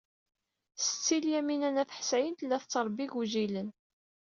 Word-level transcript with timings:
Setti 0.83 1.17
Lyamina 1.23 1.69
n 1.69 1.81
At 1.81 1.95
Ḥsayen 1.99 2.33
tella 2.35 2.57
tettṛebbi 2.61 3.05
igujilen. 3.07 3.69